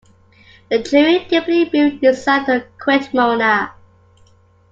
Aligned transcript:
The 0.71 0.81
jury, 0.81 1.25
deeply 1.25 1.69
moved, 1.71 2.01
decide 2.01 2.47
to 2.47 2.65
acquit 2.65 3.13
Mona. 3.13 3.71